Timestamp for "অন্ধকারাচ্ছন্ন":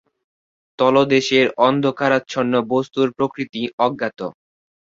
1.67-2.53